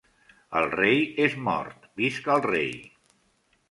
El 0.61 0.65
rei 0.71 1.03
és 1.27 1.37
mort, 1.51 1.87
visca 2.03 2.37
el 2.41 2.47
rei. 2.51 2.77